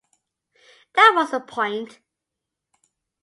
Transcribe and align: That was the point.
That 0.95 1.13
was 1.15 1.29
the 1.29 1.39
point. 1.39 1.99